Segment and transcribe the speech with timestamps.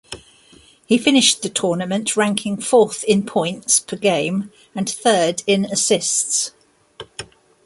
[0.87, 6.53] He finished the tournament ranking fourth in points per game and third in assists.